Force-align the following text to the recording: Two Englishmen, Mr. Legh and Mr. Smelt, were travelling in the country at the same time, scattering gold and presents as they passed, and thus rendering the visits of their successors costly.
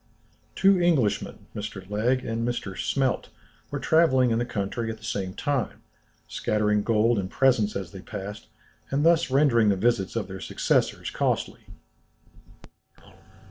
Two 0.55 0.81
Englishmen, 0.81 1.45
Mr. 1.55 1.87
Legh 1.87 2.25
and 2.25 2.41
Mr. 2.43 2.75
Smelt, 2.75 3.29
were 3.69 3.77
travelling 3.79 4.31
in 4.31 4.39
the 4.39 4.47
country 4.47 4.89
at 4.89 4.97
the 4.97 5.03
same 5.03 5.35
time, 5.35 5.83
scattering 6.27 6.81
gold 6.81 7.19
and 7.19 7.29
presents 7.29 7.75
as 7.75 7.91
they 7.91 8.01
passed, 8.01 8.47
and 8.89 9.05
thus 9.05 9.29
rendering 9.29 9.69
the 9.69 9.75
visits 9.75 10.15
of 10.15 10.27
their 10.27 10.41
successors 10.41 11.11
costly. 11.11 11.67